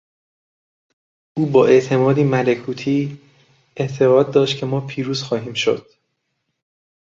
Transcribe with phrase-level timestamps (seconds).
[1.37, 3.19] او با اعتمادی ملکوتی
[3.77, 5.87] اعتقاد داشت که ما پیروز خواهیم شد.